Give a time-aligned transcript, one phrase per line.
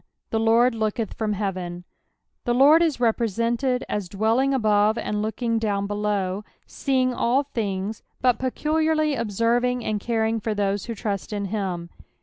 [0.31, 1.83] The Lord looketh from heateny
[2.45, 9.13] The Lord ia represented as dwelling above knd looking down below; sceiDZ^ll things, but peculiarly
[9.13, 11.91] observing ana coring for those who trust in him.